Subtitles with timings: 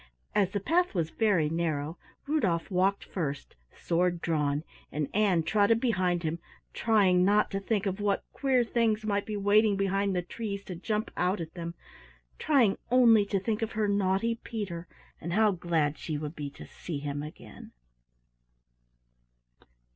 [0.33, 1.95] As the path was very narrow,
[2.25, 6.39] Rudolf walked first, sword drawn, and Ann trotted behind him,
[6.73, 10.75] trying not to think of what queer things might be waiting behind the trees to
[10.75, 11.75] jump out at them,
[12.39, 14.87] trying only to think of her naughty Peter,
[15.19, 17.71] and how glad she would be to see him again.